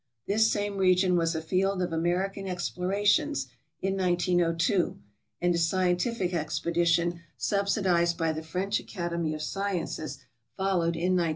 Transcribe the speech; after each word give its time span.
This 0.25 0.51
same 0.51 0.77
region 0.77 1.15
was 1.15 1.35
a 1.35 1.43
field 1.43 1.79
of 1.79 1.93
American 1.93 2.47
explorations 2.47 3.45
in 3.83 3.95
1902, 3.97 4.97
and 5.39 5.53
a 5.53 5.59
scientific 5.59 6.33
expedition 6.33 7.21
subsidized 7.37 8.17
by 8.17 8.31
the 8.33 8.41
French 8.41 8.79
Academy 8.79 9.35
of 9.35 9.43
Sciences 9.43 10.17
followed 10.57 10.95
in 10.95 11.13
1903. 11.15 11.29